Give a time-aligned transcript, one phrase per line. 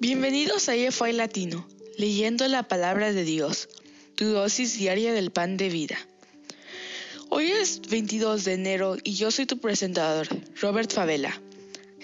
[0.00, 3.68] Bienvenidos a EFI Latino, leyendo la palabra de Dios,
[4.16, 5.96] tu dosis diaria del pan de vida.
[7.28, 10.28] Hoy es 22 de enero y yo soy tu presentador,
[10.60, 11.40] Robert Favela.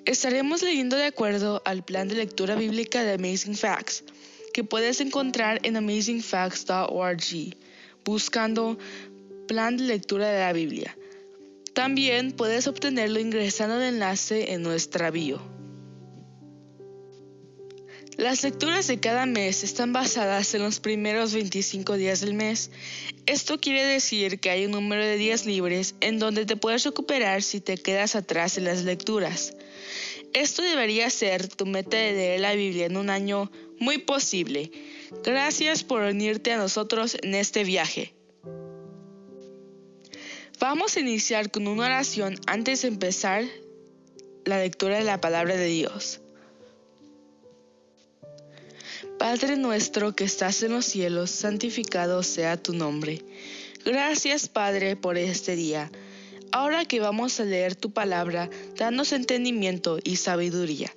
[0.05, 4.05] Estaremos leyendo de acuerdo al plan de lectura bíblica de Amazing Facts,
[4.55, 7.57] que puedes encontrar en amazingfacts.org,
[8.05, 8.79] buscando
[9.47, 10.98] plan de lectura de la Biblia.
[11.79, 15.41] También puedes obtenerlo ingresando al enlace en nuestra bio.
[18.17, 22.73] Las lecturas de cada mes están basadas en los primeros 25 días del mes.
[23.27, 27.45] Esto quiere decir que hay un número de días libres en donde te puedes recuperar
[27.45, 29.55] si te quedas atrás en las lecturas.
[30.33, 34.73] Esto debería ser tu meta de leer la Biblia en un año muy posible.
[35.23, 38.18] Gracias por unirte a nosotros en este viaje.
[40.71, 43.43] Vamos a iniciar con una oración antes de empezar
[44.45, 46.21] la lectura de la palabra de Dios.
[49.19, 53.25] Padre nuestro que estás en los cielos, santificado sea tu nombre.
[53.83, 55.91] Gracias Padre por este día.
[56.53, 60.95] Ahora que vamos a leer tu palabra, danos entendimiento y sabiduría.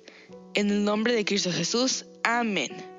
[0.52, 2.04] En el nombre de Cristo Jesús.
[2.24, 2.91] Amén.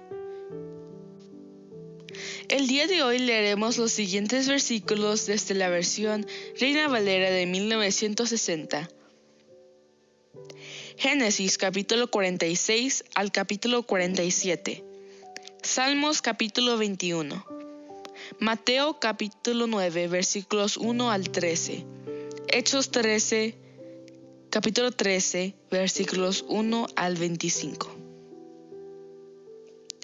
[2.54, 6.28] El día de hoy leeremos los siguientes versículos desde la versión
[6.60, 8.92] Reina Valera de 1960.
[10.96, 14.84] Génesis capítulo 46 al capítulo 47.
[15.64, 17.44] Salmos capítulo 21.
[18.38, 21.88] Mateo capítulo 9 versículos 1 al 13.
[22.50, 23.56] Hechos 13
[24.52, 28.04] capítulo 13 versículos 1 al 25.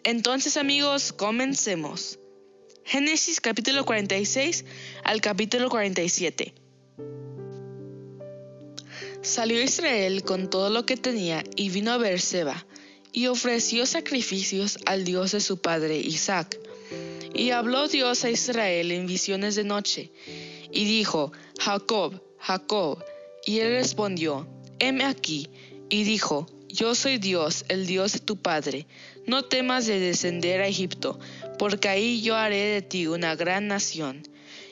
[0.03, 2.18] Entonces amigos, comencemos.
[2.89, 4.65] Génesis capítulo 46
[5.03, 6.55] al capítulo 47.
[9.21, 12.65] Salió Israel con todo lo que tenía y vino a Beerseba
[13.11, 16.59] y ofreció sacrificios al Dios de su padre Isaac.
[17.35, 20.09] Y habló Dios a Israel en visiones de noche,
[20.71, 23.05] y dijo, Jacob, Jacob.
[23.45, 24.47] Y él respondió,
[24.79, 25.47] heme aquí.
[25.89, 28.87] Y dijo, yo soy Dios, el Dios de tu padre.
[29.29, 31.19] No temas de descender a Egipto,
[31.59, 34.23] porque ahí yo haré de ti una gran nación.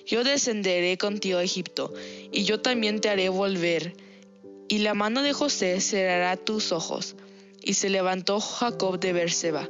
[0.08, 1.94] Yo descenderé contigo a Egipto,
[2.32, 3.96] y yo también te haré volver.
[4.68, 7.16] Y la mano de José cerrará tus ojos.
[7.62, 9.70] Y se levantó Jacob de Berseba.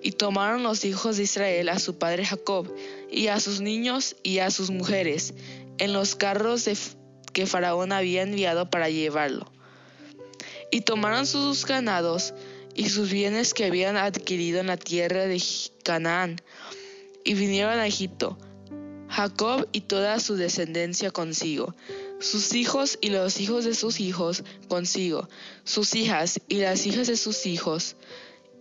[0.00, 2.72] Y tomaron los hijos de Israel a su padre Jacob,
[3.10, 5.34] y a sus niños y a sus mujeres,
[5.78, 6.68] en los carros
[7.32, 9.50] que Faraón había enviado para llevarlo.
[10.70, 12.32] Y tomaron sus ganados
[12.74, 15.42] y sus bienes que habían adquirido en la tierra de
[15.82, 16.40] Canaán,
[17.24, 18.36] y vinieron a Egipto,
[19.08, 21.74] Jacob y toda su descendencia consigo,
[22.20, 25.28] sus hijos y los hijos de sus hijos consigo,
[25.62, 27.96] sus hijas y las hijas de sus hijos,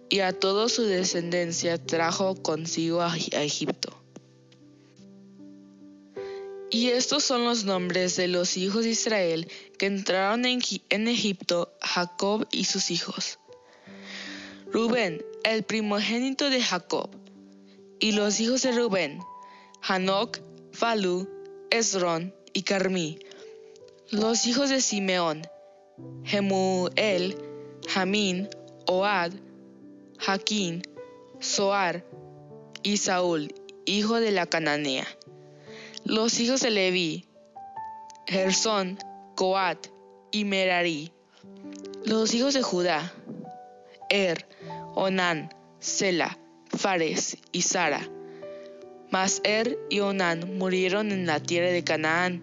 [0.10, 4.00] y a toda su descendencia trajo consigo a, Egipto.
[6.70, 9.48] Y estos son los nombres de los hijos de Israel
[9.78, 10.60] que entraron en,
[10.90, 13.40] en Egipto, Jacob y sus hijos.
[14.74, 17.12] Rubén, el primogénito de Jacob,
[18.00, 19.20] y los hijos de Rubén,
[19.82, 20.40] Hanok,
[20.72, 21.30] Falu,
[21.70, 23.20] Esrón y Carmí,
[24.10, 25.44] los hijos de Simeón,
[26.24, 27.38] Jemuel,
[27.88, 28.50] Jamín,
[28.88, 29.34] Oad,
[30.18, 30.82] Jaquín,
[31.40, 32.04] Soar
[32.82, 33.54] y Saúl,
[33.86, 35.06] hijo de la cananea.
[36.04, 37.28] Los hijos de Leví,
[38.26, 38.98] Gersón,
[39.36, 39.86] Coat
[40.32, 41.12] y Merari.
[42.06, 43.14] Los hijos de Judá,
[44.10, 44.48] Er,
[44.96, 45.50] Onán,
[45.80, 46.38] Sela,
[46.70, 48.10] Fares y Sara.
[49.12, 52.42] Mas Er y Onán murieron en la tierra de Canaán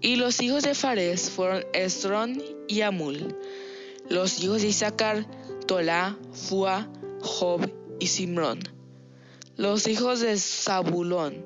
[0.00, 3.36] y los hijos de Fares fueron Esrón y Amul.
[4.08, 5.26] Los hijos de Isaacar,
[5.66, 6.88] Tola, Fua,
[7.22, 8.60] Job y Simrón.
[9.56, 11.44] Los hijos de Zabulón,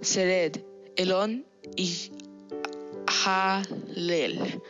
[0.00, 0.62] Sered,
[0.96, 1.44] Elón
[1.76, 2.10] y
[3.06, 4.60] Jalel.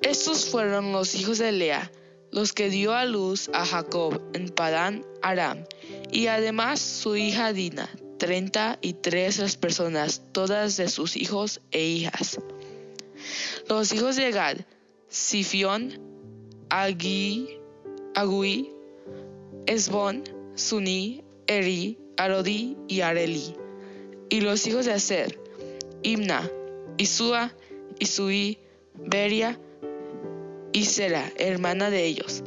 [0.00, 1.92] Estos fueron los hijos de Lea,
[2.30, 5.64] los que dio a luz a Jacob en Padán Aram,
[6.10, 7.88] y además su hija Dina,
[8.18, 12.38] treinta y tres personas, todas de sus hijos e hijas.
[13.68, 14.58] Los hijos de Gad,
[15.08, 16.00] Sifión,
[16.70, 17.58] Agui,
[18.14, 18.70] Agui,
[19.66, 23.54] Esbón, Suní, Eri, Arodí y Areli.
[24.28, 25.38] Y los hijos de Aser,
[26.02, 26.50] Imna,
[26.98, 27.54] Isua,
[27.98, 28.58] Isui,
[28.94, 29.58] Beria
[30.78, 30.86] y
[31.38, 32.44] hermana de ellos.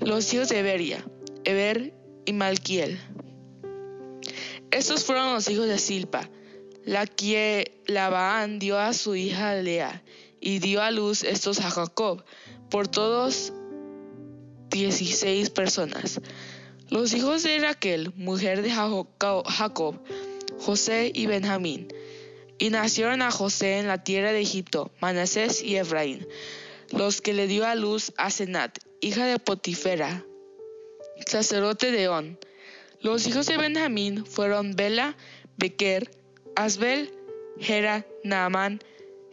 [0.00, 1.04] Los hijos de Beria,
[1.44, 1.94] Eber
[2.26, 3.00] y Malquiel.
[4.70, 6.28] Estos fueron los hijos de Silpa,
[6.84, 10.02] la que Labán dio a su hija Lea,
[10.38, 12.24] y dio a luz estos a Jacob,
[12.70, 13.54] por todos
[14.68, 16.20] dieciséis personas.
[16.90, 19.98] Los hijos de Raquel, mujer de Jacob,
[20.58, 21.88] José y Benjamín,
[22.58, 26.26] y nacieron a José en la tierra de Egipto, Manasés y Efraín,
[26.92, 30.24] los que le dio a luz a Senat, hija de Potifera,
[31.26, 32.38] sacerdote de On.
[33.00, 35.16] Los hijos de Benjamín fueron Bela,
[35.56, 36.10] Bequer,
[36.54, 37.10] Asbel,
[37.58, 38.80] Hera, Naaman,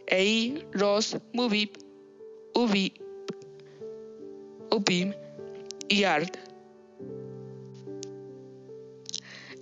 [0.07, 1.71] Ei, Ros, Mubib,
[2.53, 2.93] Ubi,
[4.71, 5.13] Upim
[5.87, 6.31] y Ard.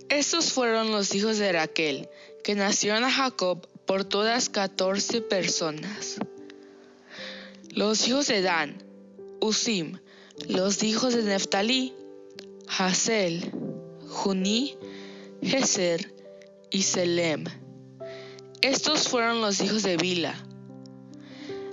[0.08, 2.08] Estos fueron los hijos de Raquel,
[2.42, 6.18] que nacieron a Jacob por todas catorce personas.
[7.78, 8.82] Los hijos de Dan,
[9.40, 10.00] Usim,
[10.48, 11.94] los hijos de Neftalí,
[12.66, 13.52] Hasel,
[14.08, 14.76] Juní,
[15.42, 16.12] Geser
[16.72, 17.44] y Selem.
[18.62, 20.34] Estos fueron los hijos de Bila,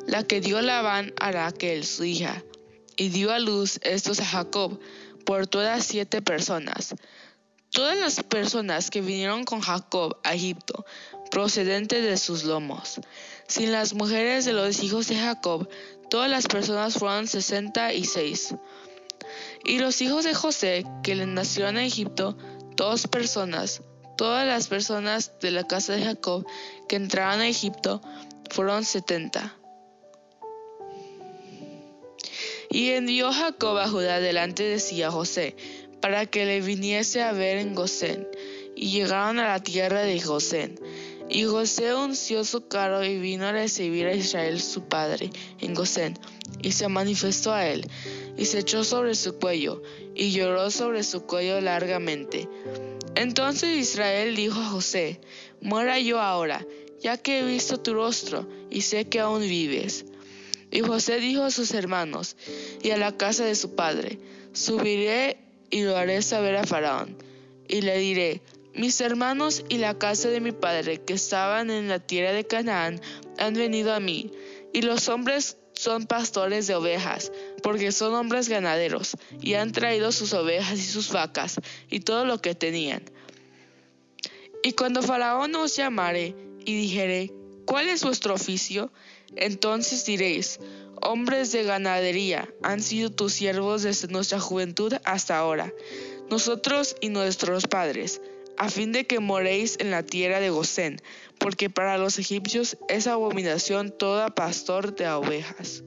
[0.06, 2.44] la que dio Labán a Raquel, su hija,
[2.98, 4.80] y dio a luz estos a Jacob
[5.26, 6.94] por todas siete personas.
[7.72, 10.86] Todas las personas que vinieron con Jacob a Egipto,
[11.32, 13.02] procedentes de sus lomos.
[13.48, 15.68] Sin las mujeres de los hijos de Jacob,
[16.10, 18.56] todas las personas fueron sesenta y seis.
[19.64, 22.38] Y los hijos de José, que le nacieron a Egipto,
[22.76, 23.82] dos personas,
[24.16, 26.46] Todas las personas de la casa de Jacob
[26.88, 28.02] que entraron a Egipto
[28.50, 29.58] fueron setenta.
[32.70, 35.56] Y envió Jacob a Judá delante de sí a José,
[36.02, 38.28] para que le viniese a ver en Gosén.
[38.76, 40.80] Y llegaron a la tierra de Gosén.
[41.30, 46.18] Y José unció su carro y vino a recibir a Israel su padre en Gosén,
[46.62, 47.90] y se manifestó a él,
[48.38, 49.82] y se echó sobre su cuello,
[50.14, 52.48] y lloró sobre su cuello largamente.
[53.16, 55.20] Entonces Israel dijo a José,
[55.62, 56.66] muera yo ahora,
[57.02, 60.06] ya que he visto tu rostro y sé que aún vives.
[60.72, 62.36] Y José dijo a sus hermanos
[62.84, 64.20] y a la casa de su padre,
[64.54, 65.38] subiré
[65.70, 67.18] y lo haré saber a Faraón,
[67.68, 68.42] y le diré,
[68.76, 73.00] mis hermanos y la casa de mi padre que estaban en la tierra de Canaán
[73.38, 74.32] han venido a mí,
[74.74, 77.32] y los hombres son pastores de ovejas,
[77.64, 82.42] porque son hombres ganaderos, y han traído sus ovejas y sus vacas, y todo lo
[82.42, 83.04] que tenían.
[84.64, 86.36] Y cuando Faraón os llamare
[86.66, 87.32] y dijere,
[87.66, 88.92] ¿cuál es vuestro oficio?
[89.36, 90.60] Entonces diréis,
[91.02, 95.74] hombres de ganadería han sido tus siervos desde nuestra juventud hasta ahora,
[96.30, 98.22] nosotros y nuestros padres,
[98.58, 101.02] a fin de que moréis en la tierra de Gosén,
[101.40, 105.84] porque para los egipcios es abominación toda pastor de ovejas.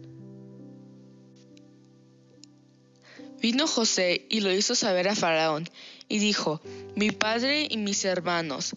[3.41, 5.69] Vino José y lo hizo saber a Faraón,
[6.09, 6.61] y dijo,
[6.97, 8.75] Mi padre y mis hermanos,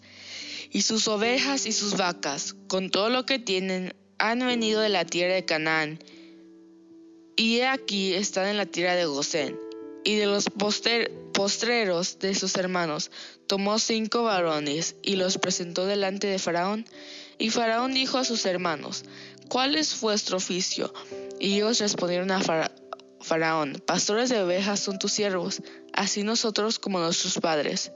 [0.70, 5.04] y sus ovejas y sus vacas, con todo lo que tienen, han venido de la
[5.04, 5.98] tierra de Canaán,
[7.36, 9.58] y he aquí están en la tierra de Gosén.
[10.04, 10.50] Y de los
[11.42, 13.10] postreros de sus hermanos
[13.48, 16.86] tomó cinco varones y los presentó delante de Faraón.
[17.36, 19.04] Y Faraón dijo a sus hermanos,
[19.48, 20.94] ¿cuál es vuestro oficio?
[21.40, 22.40] Y ellos respondieron a
[23.18, 25.62] Faraón, pastores de ovejas son tus siervos,
[25.92, 27.90] así nosotros como nuestros padres.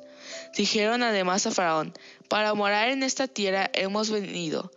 [0.56, 1.94] Dijeron además a Faraón,
[2.28, 4.72] para morar en esta tierra hemos venido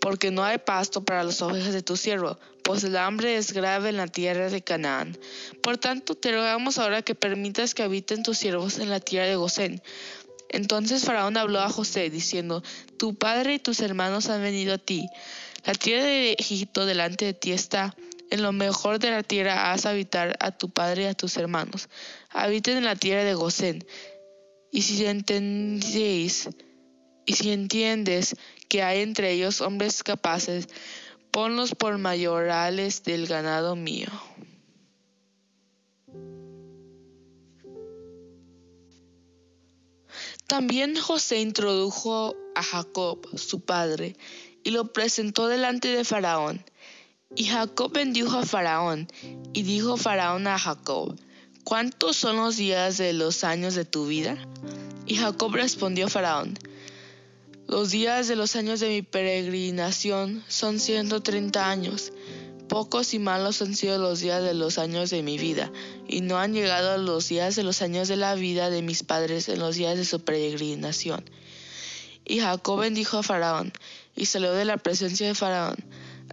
[0.00, 2.38] porque no hay pasto para las ovejas de tu siervo,
[2.70, 5.18] pues el hambre es grave en la tierra de Canaán.
[5.60, 9.34] Por tanto, te rogamos ahora que permitas que habiten tus siervos en la tierra de
[9.34, 9.82] Gosén.
[10.50, 12.62] Entonces Faraón habló a José, diciendo,
[12.96, 15.08] Tu padre y tus hermanos han venido a ti.
[15.64, 17.96] La tierra de Egipto delante de ti está.
[18.30, 21.88] En lo mejor de la tierra haz habitar a tu padre y a tus hermanos.
[22.28, 23.84] Habiten en la tierra de Gosén.
[24.70, 26.48] Y si entendéis,
[27.26, 28.36] y si entiendes
[28.68, 30.68] que hay entre ellos hombres capaces,
[31.30, 34.08] ponlos por mayorales del ganado mío.
[40.46, 44.16] También José introdujo a Jacob, su padre,
[44.64, 46.64] y lo presentó delante de Faraón.
[47.36, 49.06] Y Jacob bendijo a Faraón,
[49.52, 51.16] y dijo Faraón a Jacob,
[51.62, 54.36] ¿cuántos son los días de los años de tu vida?
[55.06, 56.58] Y Jacob respondió a Faraón,
[57.70, 62.12] los días de los años de mi peregrinación son 130 años.
[62.68, 65.70] Pocos y malos han sido los días de los años de mi vida,
[66.08, 69.48] y no han llegado los días de los años de la vida de mis padres
[69.48, 71.24] en los días de su peregrinación.
[72.24, 73.72] Y Jacob bendijo a Faraón,
[74.16, 75.76] y salió de la presencia de Faraón.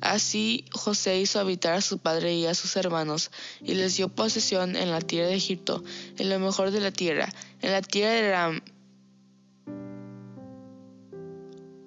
[0.01, 3.29] Así José hizo habitar a su padre y a sus hermanos,
[3.62, 5.84] y les dio posesión en la tierra de Egipto,
[6.17, 8.62] en lo mejor de la tierra, en la tierra de Ram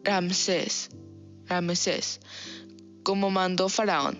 [0.04, 0.90] Ramsés,
[1.46, 2.20] Ramsés,
[3.02, 4.18] como mandó Faraón,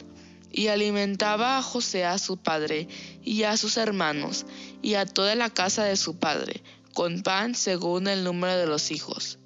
[0.52, 2.88] y alimentaba a José a su padre
[3.22, 4.46] y a sus hermanos
[4.82, 8.90] y a toda la casa de su padre, con pan según el número de los
[8.90, 9.38] hijos.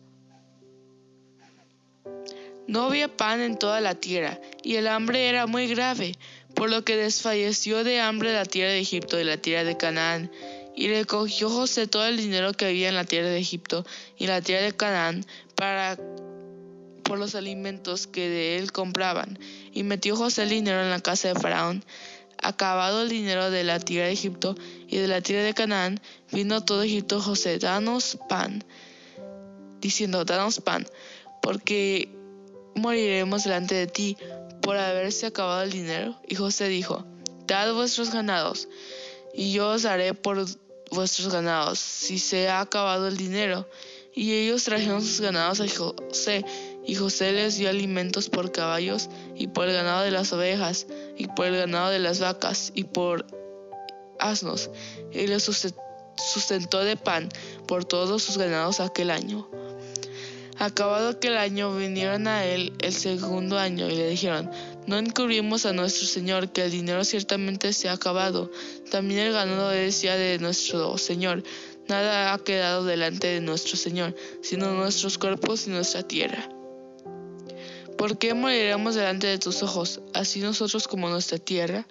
[2.67, 6.17] No había pan en toda la tierra, y el hambre era muy grave,
[6.55, 10.31] por lo que desfalleció de hambre la tierra de Egipto y la tierra de Canaán.
[10.77, 13.85] Y recogió José todo el dinero que había en la tierra de Egipto
[14.19, 15.97] y la tierra de Canaán para
[17.05, 19.39] por los alimentos que de él compraban.
[19.73, 21.85] Y metió José el dinero en la casa de Faraón.
[22.43, 24.57] Acabado el dinero de la tierra de Egipto
[24.89, 26.01] y de la tierra de Canaán,
[26.33, 28.65] vino todo Egipto José, danos pan,
[29.81, 30.87] diciendo, danos pan,
[31.41, 32.11] porque
[32.75, 34.17] moriremos delante de ti
[34.61, 36.21] por haberse acabado el dinero.
[36.29, 37.07] Y José dijo,
[37.47, 38.69] dad vuestros ganados,
[39.33, 40.45] y yo os daré por
[40.91, 43.69] vuestros ganados, si se ha acabado el dinero.
[44.15, 46.45] Y ellos trajeron sus ganados a José,
[46.87, 50.87] y José les dio alimentos por caballos, y por el ganado de las ovejas,
[51.17, 53.27] y por el ganado de las vacas, y por
[54.21, 54.71] asnos,
[55.13, 57.29] y les sustentó de pan
[57.67, 59.49] por todos sus ganados aquel año.
[60.59, 64.51] Acabado aquel año vinieron a él el segundo año y le dijeron,
[64.87, 68.51] no encubrimos a nuestro Señor que el dinero ciertamente se ha acabado.
[68.91, 71.43] También el ganado decía de nuestro Señor,
[71.89, 76.49] nada ha quedado delante de nuestro Señor, sino nuestros cuerpos y nuestra tierra.
[77.97, 81.87] ¿Por qué moriremos delante de tus ojos, así nosotros como nuestra tierra?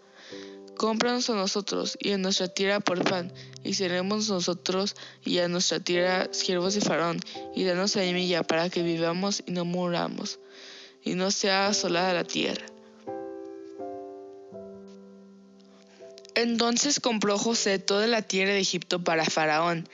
[0.76, 3.32] Cómpranos a nosotros y a nuestra tierra por pan,
[3.64, 7.20] y seremos nosotros y a nuestra tierra siervos de Faraón,
[7.56, 10.40] y danos semilla para que vivamos y no muramos,
[11.04, 12.73] y no sea asolada la tierra.
[16.44, 19.88] Entonces compró José toda la tierra de Egipto para Faraón,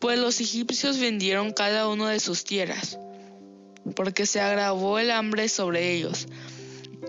[0.00, 2.98] pues los egipcios vendieron cada uno de sus tierras,
[3.94, 6.26] porque se agravó el hambre sobre ellos,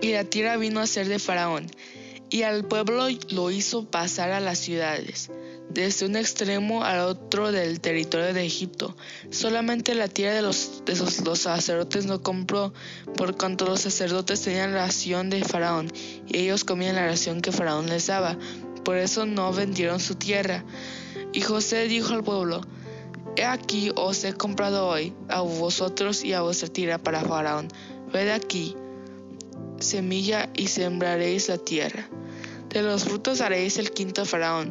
[0.00, 1.68] y la tierra vino a ser de Faraón
[2.30, 5.30] y al pueblo lo hizo pasar a las ciudades,
[5.70, 8.96] desde un extremo al otro del territorio de Egipto.
[9.30, 10.82] Solamente la tierra de los,
[11.34, 12.72] sacerdotes no compró,
[13.16, 15.92] por cuanto los sacerdotes tenían ración de Faraón,
[16.26, 18.36] y ellos comían la ración que Faraón les daba.
[18.86, 20.64] Por eso no vendieron su tierra.
[21.32, 22.60] Y José dijo al pueblo,
[23.34, 27.66] He aquí os he comprado hoy a vosotros y a vuestra tierra para Faraón.
[28.12, 28.76] Ved aquí
[29.80, 32.08] semilla y sembraréis la tierra.
[32.68, 34.70] De los frutos haréis el quinto faraón,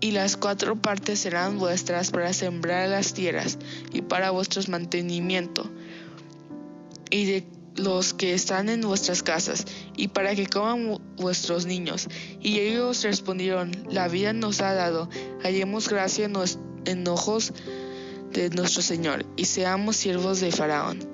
[0.00, 3.58] y las cuatro partes serán vuestras para sembrar las tierras
[3.92, 5.70] y para vuestro mantenimiento,
[7.10, 12.08] y de los que están en vuestras casas, y para que coman vuestros niños.
[12.40, 15.08] Y ellos respondieron, la vida nos ha dado,
[15.42, 16.30] hallemos gracia
[16.84, 17.52] en ojos
[18.32, 21.12] de nuestro Señor, y seamos siervos de Faraón.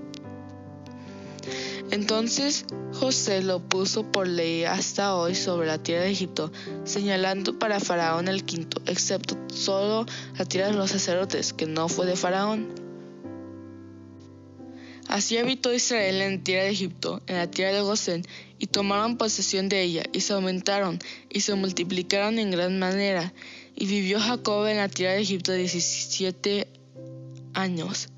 [1.90, 6.52] Entonces José lo puso por ley hasta hoy sobre la tierra de Egipto,
[6.84, 10.04] señalando para Faraón el quinto, excepto solo
[10.36, 12.87] la tierra de los sacerdotes, que no fue de Faraón.
[15.08, 18.26] Así habitó Israel en la tierra de Egipto, en la tierra de Gosén,
[18.58, 20.98] y tomaron posesión de ella, y se aumentaron,
[21.30, 23.32] y se multiplicaron en gran manera.
[23.74, 26.68] Y vivió Jacob en la tierra de Egipto diecisiete
[27.54, 28.10] años.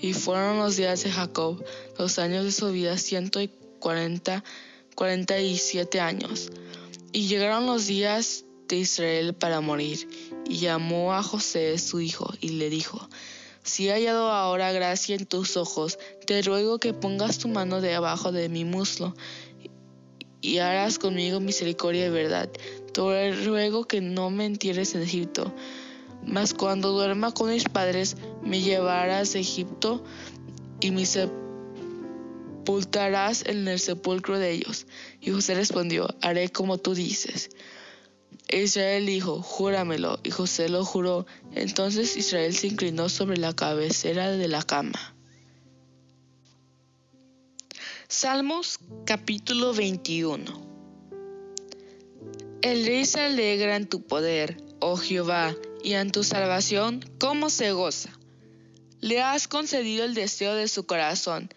[0.00, 1.64] Y fueron los días de Jacob,
[1.96, 4.42] los años de su vida, ciento y cuarenta,
[4.96, 6.50] cuarenta y siete años.
[7.12, 10.08] Y llegaron los días de Israel para morir.
[10.48, 13.08] Y llamó a José su hijo y le dijo,
[13.62, 18.32] si he hallado ahora gracia en tus ojos, te ruego que pongas tu mano debajo
[18.32, 19.14] de mi muslo
[20.40, 22.50] y harás conmigo misericordia y verdad.
[22.92, 25.54] Te ruego que no me entierres en Egipto,
[26.26, 30.02] mas cuando duerma con mis padres, me llevarás a Egipto
[30.80, 31.06] y me
[32.64, 34.86] sepultarás en el sepulcro de ellos.
[35.20, 37.50] Y José respondió, haré como tú dices.
[38.48, 40.20] Israel dijo, júramelo.
[40.22, 41.26] Y José lo juró.
[41.54, 45.14] Entonces Israel se inclinó sobre la cabecera de la cama.
[48.08, 50.44] Salmos capítulo 21
[52.60, 57.72] El rey se alegra en tu poder, oh Jehová, y en tu salvación, ¿cómo se
[57.72, 58.10] goza?
[59.00, 61.48] Le has concedido el deseo de su corazón,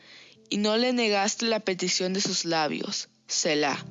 [0.50, 3.86] y no le negaste la petición de sus labios, Selah,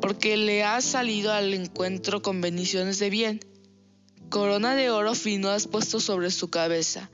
[0.00, 3.40] porque le has salido al encuentro con bendiciones de bien.
[4.28, 7.10] Corona de oro fino has puesto sobre su cabeza,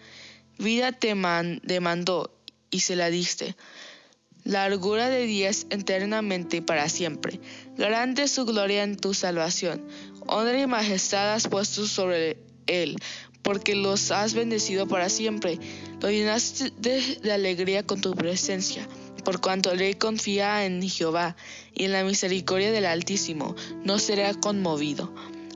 [0.58, 1.14] vida te
[1.62, 2.30] demandó
[2.70, 3.56] y se la diste.
[4.44, 7.40] Largura de días eternamente y para siempre.
[7.76, 9.82] Grande su gloria en tu salvación
[10.26, 12.96] honra y majestad has puesto sobre él,
[13.42, 15.58] porque los has bendecido para siempre.
[16.00, 18.86] Lo llenaste de, alegría con tu presencia.
[19.26, 21.34] Por cuanto el rey confía en Jehová
[21.74, 25.12] y en la misericordia del Altísimo, no será conmovido.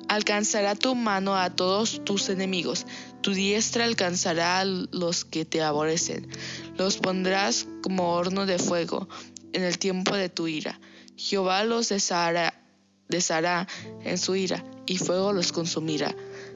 [0.08, 2.84] Alcanzará tu mano a todos tus enemigos,
[3.20, 6.28] tu diestra alcanzará a los que te aborrecen.
[6.76, 9.08] Los pondrás como horno de fuego
[9.52, 10.80] en el tiempo de tu ira.
[11.16, 12.60] Jehová los deshará,
[13.08, 13.68] deshará
[14.02, 16.12] en su ira, y fuego los consumirá.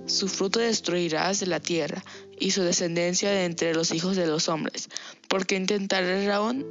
[0.07, 2.03] Su fruto destruirás de la tierra,
[2.39, 4.89] y su descendencia de entre los hijos de los hombres,
[5.29, 6.67] porque intentaron,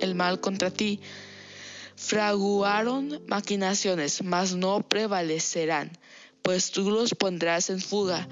[0.00, 1.00] el mal contra ti,
[1.96, 5.90] fraguaron maquinaciones, mas no prevalecerán,
[6.42, 8.28] pues tú los pondrás en fuga,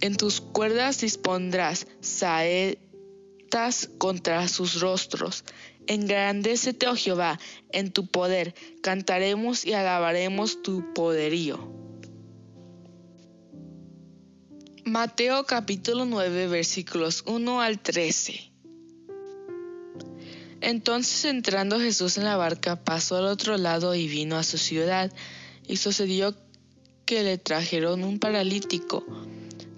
[0.00, 2.78] en tus cuerdas dispondrás saetas
[3.98, 5.44] contra sus rostros.
[5.86, 7.38] Engrandécete, oh Jehová,
[7.70, 11.91] en tu poder, cantaremos y alabaremos tu poderío.
[14.84, 18.50] Mateo capítulo 9 versículos 1 al 13.
[20.60, 25.12] Entonces entrando Jesús en la barca, pasó al otro lado y vino a su ciudad,
[25.68, 26.36] y sucedió
[27.06, 29.06] que le trajeron un paralítico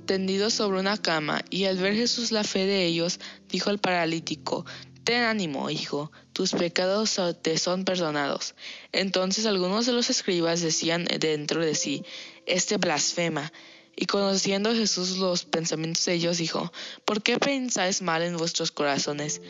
[0.07, 3.21] tendido sobre una cama, y al ver Jesús la fe de ellos,
[3.51, 4.65] dijo al paralítico,
[5.05, 8.55] Ten ánimo, hijo, tus pecados te son perdonados.
[8.91, 12.05] Entonces algunos de los escribas decían dentro de sí,
[12.47, 13.53] Este blasfema.
[13.97, 16.73] Y conociendo Jesús los pensamientos de ellos, dijo,
[17.05, 19.41] ¿por qué pensáis mal en vuestros corazones?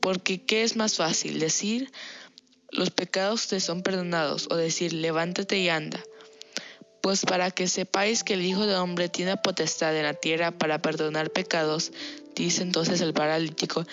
[0.00, 1.40] Porque ¿qué es más fácil?
[1.40, 1.90] Decir,
[2.70, 6.00] los pecados te son perdonados, o decir, levántate y anda.
[7.02, 10.80] Pues para que sepáis que el Hijo de Hombre tiene potestad en la tierra para
[10.80, 11.92] perdonar pecados,
[12.36, 13.86] dice entonces el paralítico,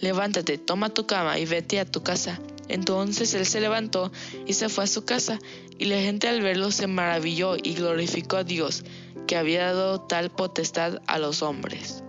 [0.00, 2.40] levántate, toma tu cama y vete a tu casa.
[2.68, 4.10] Entonces él se levantó
[4.46, 5.38] y se fue a su casa,
[5.78, 8.84] y la gente al verlo se maravilló y glorificó a Dios,
[9.26, 12.04] que había dado tal potestad a los hombres.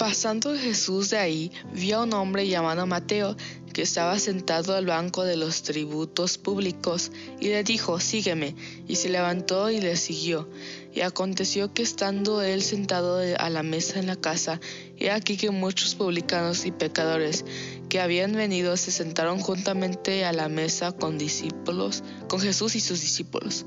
[0.00, 3.36] Pasando Jesús de ahí, vio a un hombre llamado Mateo,
[3.74, 8.56] que estaba sentado al banco de los tributos públicos, y le dijo, Sígueme,
[8.88, 10.48] y se levantó y le siguió.
[10.94, 14.58] Y aconteció que estando él sentado a la mesa en la casa,
[14.96, 17.44] he aquí que muchos publicanos y pecadores
[17.90, 23.02] que habían venido se sentaron juntamente a la mesa con discípulos, con Jesús y sus
[23.02, 23.66] discípulos.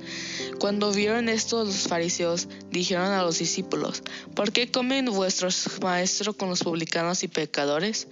[0.59, 4.01] Cuando vieron esto los fariseos dijeron a los discípulos,
[4.33, 8.07] ¿por qué comen vuestros maestros con los publicanos y pecadores?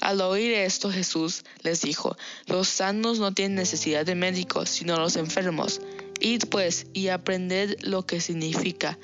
[0.00, 5.16] Al oír esto Jesús les dijo, los sanos no tienen necesidad de médicos, sino los
[5.16, 5.80] enfermos.
[6.20, 8.98] Id pues y aprended lo que significa.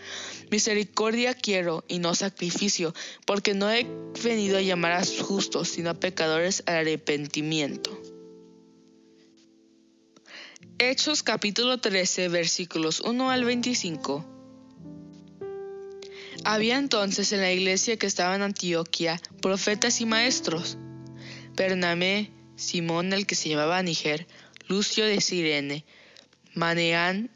[0.51, 2.95] Misericordia quiero y no sacrificio,
[3.27, 3.87] porque no he
[4.23, 8.01] venido a llamar a justos, sino a pecadores al arrepentimiento.
[10.79, 14.25] Hechos capítulo 13 versículos 1 al 25.
[16.45, 20.79] Había entonces en la iglesia que estaba en Antioquía profetas y maestros.
[21.55, 24.27] Bernamé, Simón el que se llamaba Niger,
[24.69, 25.85] Lucio de Sirene,
[26.55, 27.31] Maneán,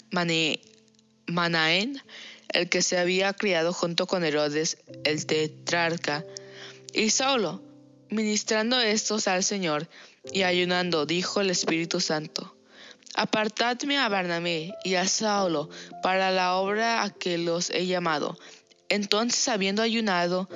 [1.27, 2.03] Manaén,
[2.49, 6.25] el que se había criado junto con Herodes, el tetrarca,
[6.93, 7.63] y Saulo,
[8.11, 9.89] ministrando estos al Señor
[10.33, 12.55] y ayunando, dijo el Espíritu Santo,
[13.17, 15.69] Apartadme a Barnabé y a Saulo
[16.03, 18.37] para la obra a que los he llamado.
[18.89, 20.49] Entonces, habiendo ayunado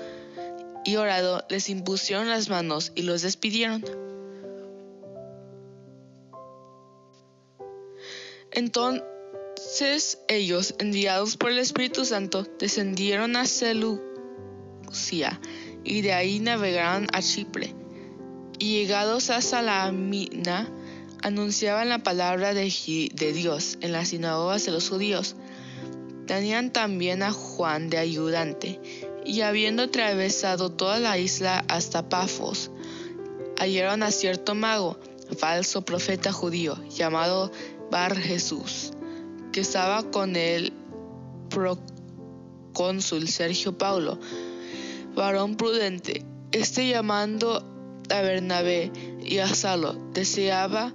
[0.84, 3.84] y orado, les impusieron las manos y los despidieron.
[8.58, 15.40] Entonces ellos, enviados por el Espíritu Santo, descendieron a Seleucia
[15.84, 17.76] y de ahí navegaron a Chipre.
[18.58, 20.68] Y llegados a Salamina,
[21.22, 22.68] anunciaban la palabra de,
[23.14, 25.36] de Dios en las sinagogas de los judíos.
[26.26, 28.80] Tenían también a Juan de ayudante,
[29.24, 32.72] y habiendo atravesado toda la isla hasta Pafos,
[33.56, 34.98] hallaron a cierto mago,
[35.38, 37.52] falso profeta judío, llamado
[37.90, 38.92] Bar Jesús,
[39.52, 40.72] que estaba con el
[41.48, 44.18] procónsul Sergio Paulo,
[45.14, 46.24] varón prudente.
[46.52, 47.64] Este llamando
[48.10, 48.90] a Bernabé
[49.22, 50.92] y a Salo deseaba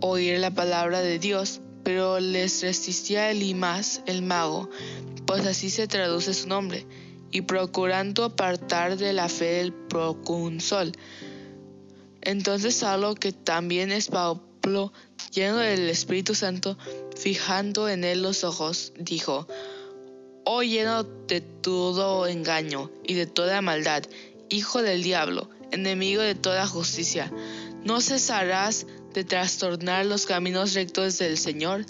[0.00, 4.68] oír la palabra de Dios, pero les resistía Elimas, el mago,
[5.26, 6.86] pues así se traduce su nombre,
[7.30, 10.92] y procurando apartar de la fe del procónsul.
[12.22, 14.08] Entonces Salo, que también es
[15.32, 16.76] Lleno del Espíritu Santo,
[17.16, 19.46] fijando en él los ojos, dijo,
[20.44, 24.02] Oh lleno de todo engaño y de toda maldad,
[24.48, 27.32] hijo del diablo, enemigo de toda justicia,
[27.84, 31.86] ¿no cesarás de trastornar los caminos rectos del Señor?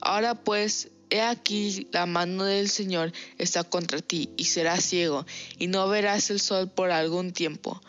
[0.00, 5.24] Ahora pues, he aquí la mano del Señor está contra ti, y serás ciego,
[5.58, 7.80] y no verás el sol por algún tiempo.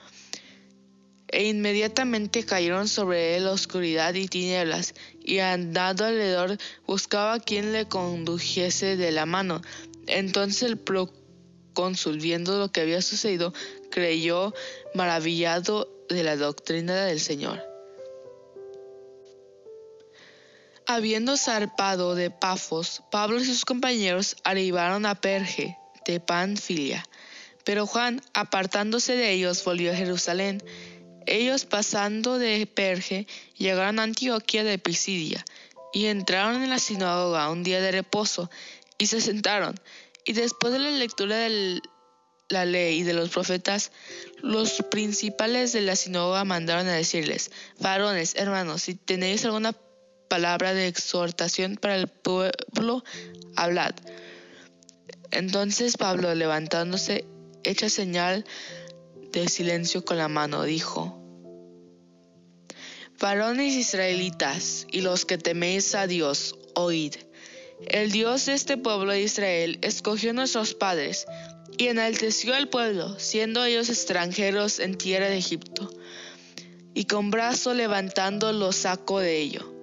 [1.34, 8.98] E inmediatamente cayeron sobre él oscuridad y tinieblas, y andando alrededor buscaba quien le condujese
[8.98, 9.62] de la mano.
[10.06, 13.52] Entonces el procónsul, viendo lo que había sucedido,
[13.90, 14.54] creyó
[14.94, 17.64] maravillado de la doctrina del Señor.
[20.86, 27.04] Habiendo zarpado de Pafos, Pablo y sus compañeros arribaron a Perge de Panfilia.
[27.64, 30.62] Pero Juan, apartándose de ellos, volvió a Jerusalén.
[31.26, 35.44] Ellos pasando de Perge, llegaron a Antioquía de Pisidia,
[35.94, 38.50] y entraron en la sinagoga un día de reposo,
[38.98, 39.80] y se sentaron.
[40.26, 41.82] Y después de la lectura de
[42.50, 43.92] la ley y de los profetas,
[44.42, 49.74] los principales de la sinagoga mandaron a decirles, varones, hermanos, si tenéis alguna
[50.30, 53.04] palabra de exhortación para el pueblo,
[53.56, 53.94] hablad.
[55.32, 57.26] Entonces Pablo, levantándose,
[57.64, 58.46] hecha señal
[59.42, 61.20] de silencio con la mano, dijo,
[63.20, 67.16] Varones israelitas y los que teméis a Dios, oíd.
[67.88, 71.26] El Dios de este pueblo de Israel escogió a nuestros padres
[71.78, 75.90] y enalteció al pueblo, siendo ellos extranjeros en tierra de Egipto,
[76.94, 79.74] y con brazo levantando los sacó de ello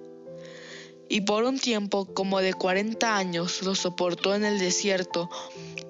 [1.11, 5.29] y por un tiempo como de cuarenta años lo soportó en el desierto,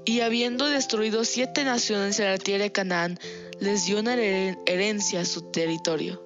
[0.04, 3.20] y habiendo destruido siete naciones en la tierra de Canaán,
[3.62, 6.20] les dio una herencia a su territorio.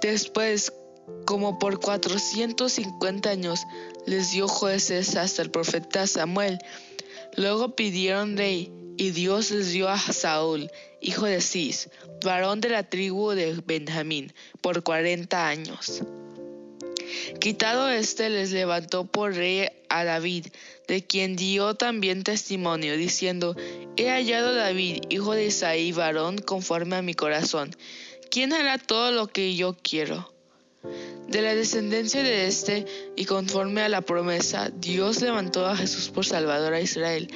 [0.00, 0.72] Después,
[1.26, 3.64] como por cuatrocientos cincuenta años,
[4.06, 6.58] les dio jueces hasta el profeta Samuel.
[7.36, 10.70] Luego pidieron rey, y Dios les dio a Saúl,
[11.02, 11.90] hijo de Cis,
[12.24, 16.02] varón de la tribu de Benjamín, por cuarenta años.
[17.40, 20.46] Quitado éste, les levantó por rey a David,
[20.88, 23.56] de quien dio también testimonio, diciendo,
[23.96, 27.74] He hallado a David, hijo de Isaí, varón conforme a mi corazón.
[28.30, 30.32] ¿Quién hará todo lo que yo quiero?
[31.28, 36.24] De la descendencia de éste, y conforme a la promesa, Dios levantó a Jesús por
[36.24, 37.30] Salvador a Israel,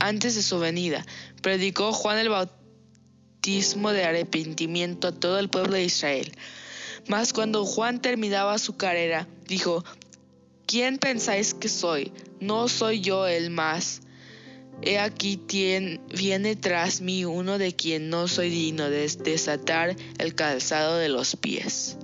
[0.00, 1.04] antes de su venida,
[1.42, 6.32] predicó Juan el bautismo de arrepentimiento a todo el pueblo de Israel.
[7.08, 9.84] Mas cuando Juan terminaba su carrera, dijo,
[10.66, 12.12] ¿quién pensáis que soy?
[12.40, 14.02] No soy yo el más.
[14.82, 15.40] He aquí
[16.14, 21.34] viene tras mí uno de quien no soy digno de desatar el calzado de los
[21.34, 21.96] pies.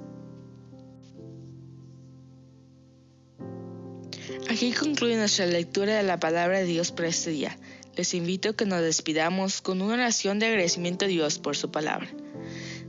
[4.51, 7.57] Aquí concluye nuestra lectura de la palabra de Dios para este día
[7.97, 11.71] les invito a que nos despidamos con una oración de agradecimiento a Dios por su
[11.71, 12.09] palabra.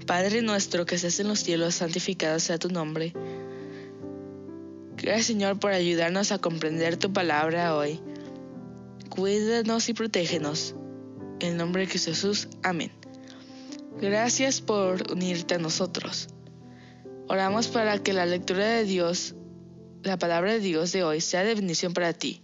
[0.06, 3.14] Padre nuestro que estás en los cielos, santificado sea tu nombre.
[4.98, 8.00] Gracias Señor por ayudarnos a comprender tu palabra hoy.
[9.10, 10.76] Cuídanos y protégenos.
[11.40, 12.92] En nombre de Jesús, amén.
[14.00, 16.28] Gracias por unirte a nosotros.
[17.28, 19.36] Oramos para que la lectura de Dios,
[20.04, 22.42] la palabra de Dios de hoy, sea de bendición para ti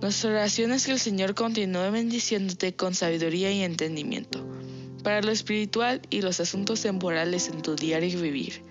[0.00, 4.46] nuestra oración es que el Señor continúe bendiciéndote con sabiduría y entendimiento
[5.00, 8.64] para lo espiritual y los asuntos temporales en tu diario vivir.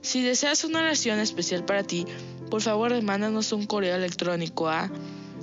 [0.00, 2.06] Si deseas una oración especial para ti,
[2.50, 4.90] por favor mándanos un correo electrónico a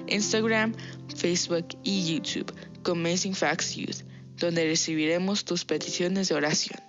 [0.07, 0.75] Instagram,
[1.17, 4.05] Facebook y YouTube con Amazing Facts Youth
[4.39, 6.88] donde recibiremos tus peticiones de oración.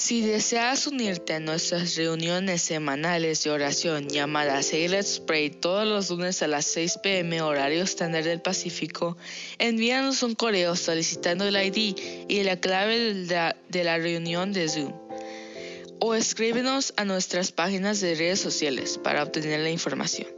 [0.00, 6.42] Si deseas unirte a nuestras reuniones semanales de oración llamadas Let's Pray todos los lunes
[6.42, 9.18] a las 6 pm horario estándar del Pacífico,
[9.58, 13.12] envíanos un correo solicitando el ID y la clave
[13.68, 14.94] de la reunión de Zoom.
[15.98, 20.28] O escríbenos a nuestras páginas de redes sociales para obtener la información.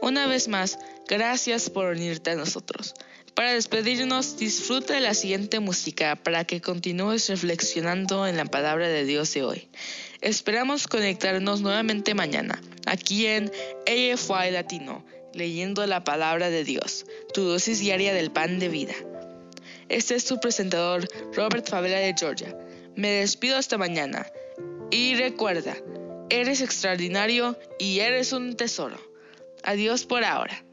[0.00, 2.94] Una vez más, gracias por unirte a nosotros.
[3.38, 9.04] Para despedirnos, disfruta de la siguiente música para que continúes reflexionando en la palabra de
[9.04, 9.68] Dios de hoy.
[10.20, 13.52] Esperamos conectarnos nuevamente mañana, aquí en
[13.86, 18.94] AFY Latino, leyendo la palabra de Dios, tu dosis diaria del pan de vida.
[19.88, 22.58] Este es tu presentador, Robert Favela de Georgia.
[22.96, 24.26] Me despido hasta mañana.
[24.90, 25.76] Y recuerda,
[26.28, 28.98] eres extraordinario y eres un tesoro.
[29.62, 30.64] Adiós por ahora.